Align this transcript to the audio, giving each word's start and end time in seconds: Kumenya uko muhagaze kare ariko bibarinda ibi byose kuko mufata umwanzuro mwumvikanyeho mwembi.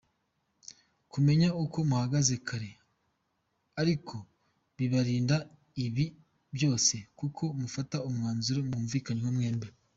Kumenya 1.11 1.47
uko 1.63 1.77
muhagaze 1.89 2.33
kare 2.47 2.71
ariko 3.81 4.15
bibarinda 4.77 5.35
ibi 5.85 6.05
byose 6.55 6.95
kuko 7.19 7.43
mufata 7.59 7.97
umwanzuro 8.09 8.59
mwumvikanyeho 8.67 9.31
mwembi. 9.37 9.69